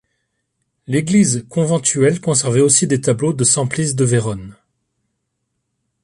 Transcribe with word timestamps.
L'église 0.87 1.45
conventuelle 1.47 2.21
conservait 2.21 2.61
aussi 2.61 2.87
des 2.87 3.01
tableaux 3.01 3.33
de 3.33 3.43
Semplice 3.43 3.95
de 3.95 4.03
Vérone. 4.03 4.55